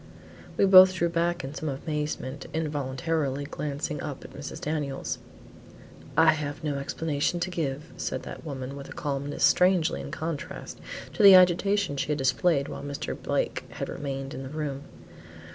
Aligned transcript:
We 0.57 0.65
both 0.65 0.95
drew 0.95 1.09
back 1.09 1.43
in 1.43 1.53
some 1.53 1.69
amazement, 1.69 2.47
involuntarily 2.55 3.45
glancing 3.45 4.01
up 4.01 4.25
at 4.25 4.33
Mrs. 4.33 4.59
Daniels. 4.61 5.19
"I 6.17 6.33
have 6.33 6.63
no 6.63 6.79
explanation 6.79 7.39
to 7.39 7.51
give," 7.51 7.93
said 7.97 8.23
that 8.23 8.43
woman, 8.43 8.75
with 8.75 8.89
a 8.89 8.93
calmness 8.93 9.43
strangely 9.43 10.01
in 10.01 10.09
contrast 10.09 10.79
to 11.13 11.21
the 11.21 11.35
agitation 11.35 11.97
she 11.97 12.07
had 12.07 12.17
displayed 12.17 12.67
while 12.67 12.81
Mr. 12.81 13.15
Blake 13.15 13.63
had 13.73 13.89
remained 13.89 14.33
in 14.33 14.41
the 14.41 14.49
room. 14.49 14.85